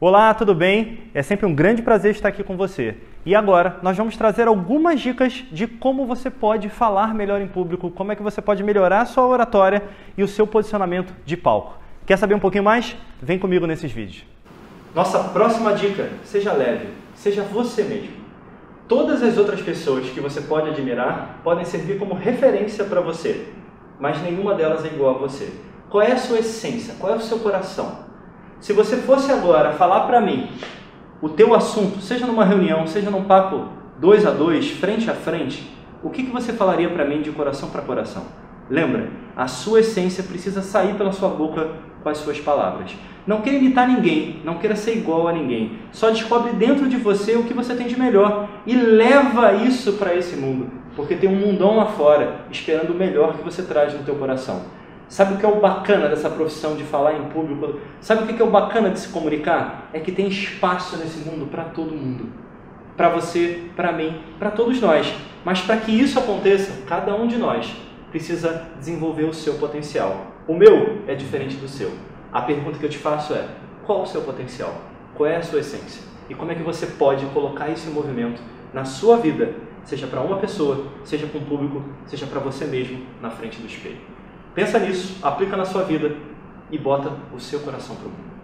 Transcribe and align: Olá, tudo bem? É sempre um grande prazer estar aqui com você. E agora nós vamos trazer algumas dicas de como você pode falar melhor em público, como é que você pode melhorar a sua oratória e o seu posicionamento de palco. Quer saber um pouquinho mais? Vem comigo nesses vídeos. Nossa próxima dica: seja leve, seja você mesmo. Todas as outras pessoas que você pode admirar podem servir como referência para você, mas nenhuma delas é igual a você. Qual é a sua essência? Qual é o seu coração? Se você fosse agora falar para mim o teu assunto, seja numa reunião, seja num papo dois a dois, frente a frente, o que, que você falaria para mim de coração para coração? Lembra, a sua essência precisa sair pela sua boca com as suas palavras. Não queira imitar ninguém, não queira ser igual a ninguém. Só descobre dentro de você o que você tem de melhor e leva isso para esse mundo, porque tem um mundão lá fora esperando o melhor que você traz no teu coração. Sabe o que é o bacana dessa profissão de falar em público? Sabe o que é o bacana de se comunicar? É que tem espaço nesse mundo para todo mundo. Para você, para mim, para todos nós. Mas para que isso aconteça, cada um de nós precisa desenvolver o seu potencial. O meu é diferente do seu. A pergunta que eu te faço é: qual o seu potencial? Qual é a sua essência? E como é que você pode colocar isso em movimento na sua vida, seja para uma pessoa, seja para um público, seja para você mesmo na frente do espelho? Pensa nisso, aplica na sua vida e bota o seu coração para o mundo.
Olá, 0.00 0.32
tudo 0.32 0.54
bem? 0.54 1.00
É 1.12 1.24
sempre 1.24 1.44
um 1.44 1.52
grande 1.52 1.82
prazer 1.82 2.12
estar 2.12 2.28
aqui 2.28 2.44
com 2.44 2.56
você. 2.56 2.98
E 3.26 3.34
agora 3.34 3.80
nós 3.82 3.96
vamos 3.96 4.16
trazer 4.16 4.46
algumas 4.46 5.00
dicas 5.00 5.44
de 5.50 5.66
como 5.66 6.06
você 6.06 6.30
pode 6.30 6.68
falar 6.68 7.12
melhor 7.12 7.40
em 7.40 7.48
público, 7.48 7.90
como 7.90 8.12
é 8.12 8.14
que 8.14 8.22
você 8.22 8.40
pode 8.40 8.62
melhorar 8.62 9.00
a 9.00 9.06
sua 9.06 9.26
oratória 9.26 9.82
e 10.16 10.22
o 10.22 10.28
seu 10.28 10.46
posicionamento 10.46 11.12
de 11.26 11.36
palco. 11.36 11.76
Quer 12.06 12.16
saber 12.16 12.34
um 12.34 12.38
pouquinho 12.38 12.62
mais? 12.62 12.96
Vem 13.20 13.40
comigo 13.40 13.66
nesses 13.66 13.90
vídeos. 13.90 14.24
Nossa 14.94 15.18
próxima 15.18 15.72
dica: 15.74 16.08
seja 16.22 16.52
leve, 16.52 16.90
seja 17.16 17.42
você 17.42 17.82
mesmo. 17.82 18.18
Todas 18.86 19.20
as 19.20 19.36
outras 19.36 19.60
pessoas 19.60 20.08
que 20.10 20.20
você 20.20 20.42
pode 20.42 20.70
admirar 20.70 21.40
podem 21.42 21.64
servir 21.64 21.98
como 21.98 22.14
referência 22.14 22.84
para 22.84 23.00
você, 23.00 23.48
mas 23.98 24.22
nenhuma 24.22 24.54
delas 24.54 24.84
é 24.84 24.88
igual 24.94 25.16
a 25.16 25.18
você. 25.18 25.52
Qual 25.90 26.00
é 26.00 26.12
a 26.12 26.18
sua 26.18 26.38
essência? 26.38 26.94
Qual 27.00 27.12
é 27.12 27.16
o 27.16 27.20
seu 27.20 27.40
coração? 27.40 28.06
Se 28.60 28.72
você 28.72 28.96
fosse 28.96 29.30
agora 29.30 29.72
falar 29.72 30.00
para 30.00 30.20
mim 30.20 30.48
o 31.22 31.28
teu 31.28 31.54
assunto, 31.54 32.00
seja 32.00 32.26
numa 32.26 32.44
reunião, 32.44 32.86
seja 32.86 33.10
num 33.10 33.24
papo 33.24 33.68
dois 33.98 34.26
a 34.26 34.30
dois, 34.30 34.70
frente 34.70 35.10
a 35.10 35.14
frente, 35.14 35.68
o 36.02 36.10
que, 36.10 36.24
que 36.24 36.30
você 36.30 36.52
falaria 36.52 36.88
para 36.88 37.04
mim 37.04 37.22
de 37.22 37.30
coração 37.30 37.70
para 37.70 37.82
coração? 37.82 38.24
Lembra, 38.68 39.10
a 39.36 39.46
sua 39.46 39.80
essência 39.80 40.22
precisa 40.24 40.60
sair 40.60 40.94
pela 40.94 41.12
sua 41.12 41.28
boca 41.28 41.68
com 42.02 42.08
as 42.08 42.18
suas 42.18 42.38
palavras. 42.40 42.96
Não 43.26 43.40
queira 43.40 43.58
imitar 43.58 43.86
ninguém, 43.86 44.40
não 44.44 44.58
queira 44.58 44.74
ser 44.74 44.96
igual 44.96 45.28
a 45.28 45.32
ninguém. 45.32 45.78
Só 45.92 46.10
descobre 46.10 46.52
dentro 46.52 46.88
de 46.88 46.96
você 46.96 47.36
o 47.36 47.44
que 47.44 47.54
você 47.54 47.74
tem 47.74 47.86
de 47.86 47.98
melhor 47.98 48.48
e 48.66 48.74
leva 48.74 49.54
isso 49.54 49.94
para 49.94 50.14
esse 50.14 50.36
mundo, 50.36 50.70
porque 50.96 51.14
tem 51.14 51.28
um 51.28 51.36
mundão 51.36 51.76
lá 51.76 51.86
fora 51.86 52.40
esperando 52.50 52.90
o 52.90 52.96
melhor 52.96 53.36
que 53.36 53.44
você 53.44 53.62
traz 53.62 53.94
no 53.94 54.04
teu 54.04 54.16
coração. 54.16 54.62
Sabe 55.08 55.34
o 55.34 55.36
que 55.38 55.46
é 55.46 55.48
o 55.48 55.58
bacana 55.58 56.08
dessa 56.08 56.28
profissão 56.28 56.76
de 56.76 56.84
falar 56.84 57.14
em 57.14 57.24
público? 57.30 57.80
Sabe 57.98 58.24
o 58.24 58.26
que 58.26 58.42
é 58.42 58.44
o 58.44 58.50
bacana 58.50 58.90
de 58.90 59.00
se 59.00 59.08
comunicar? 59.08 59.88
É 59.92 60.00
que 60.00 60.12
tem 60.12 60.28
espaço 60.28 60.98
nesse 60.98 61.20
mundo 61.20 61.46
para 61.46 61.64
todo 61.64 61.96
mundo. 61.96 62.30
Para 62.94 63.08
você, 63.08 63.70
para 63.74 63.90
mim, 63.90 64.20
para 64.38 64.50
todos 64.50 64.78
nós. 64.82 65.10
Mas 65.44 65.62
para 65.62 65.78
que 65.78 65.90
isso 65.90 66.18
aconteça, 66.18 66.82
cada 66.86 67.14
um 67.14 67.26
de 67.26 67.38
nós 67.38 67.74
precisa 68.10 68.68
desenvolver 68.78 69.24
o 69.24 69.32
seu 69.32 69.54
potencial. 69.54 70.26
O 70.46 70.52
meu 70.52 71.02
é 71.06 71.14
diferente 71.14 71.56
do 71.56 71.68
seu. 71.68 71.90
A 72.30 72.42
pergunta 72.42 72.78
que 72.78 72.84
eu 72.84 72.90
te 72.90 72.98
faço 72.98 73.32
é: 73.32 73.48
qual 73.86 74.02
o 74.02 74.06
seu 74.06 74.20
potencial? 74.20 74.74
Qual 75.14 75.28
é 75.28 75.36
a 75.36 75.42
sua 75.42 75.60
essência? 75.60 76.02
E 76.28 76.34
como 76.34 76.52
é 76.52 76.54
que 76.54 76.62
você 76.62 76.84
pode 76.84 77.24
colocar 77.26 77.70
isso 77.70 77.88
em 77.88 77.92
movimento 77.92 78.42
na 78.74 78.84
sua 78.84 79.16
vida, 79.16 79.54
seja 79.84 80.06
para 80.06 80.20
uma 80.20 80.36
pessoa, 80.36 80.88
seja 81.02 81.26
para 81.26 81.40
um 81.40 81.44
público, 81.44 81.82
seja 82.04 82.26
para 82.26 82.40
você 82.40 82.66
mesmo 82.66 83.06
na 83.22 83.30
frente 83.30 83.58
do 83.58 83.66
espelho? 83.66 84.17
Pensa 84.58 84.80
nisso, 84.80 85.24
aplica 85.24 85.56
na 85.56 85.64
sua 85.64 85.84
vida 85.84 86.16
e 86.68 86.76
bota 86.76 87.12
o 87.32 87.38
seu 87.38 87.60
coração 87.60 87.94
para 87.94 88.06
o 88.06 88.10
mundo. 88.10 88.37